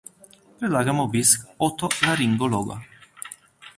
[0.61, 2.81] Predlagam obisk otolaringologa.